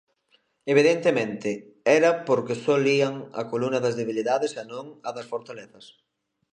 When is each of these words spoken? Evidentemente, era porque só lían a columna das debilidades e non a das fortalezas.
Evidentemente, 0.73 1.49
era 1.99 2.11
porque 2.27 2.55
só 2.63 2.75
lían 2.85 3.15
a 3.41 3.43
columna 3.51 3.79
das 3.85 3.97
debilidades 4.01 4.51
e 4.61 4.63
non 4.71 4.85
a 5.07 5.09
das 5.15 5.29
fortalezas. 5.31 5.85